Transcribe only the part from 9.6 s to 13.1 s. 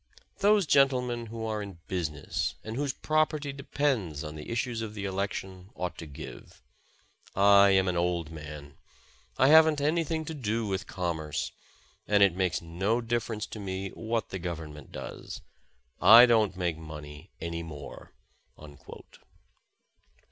^t anything to do with commerce, and it makes no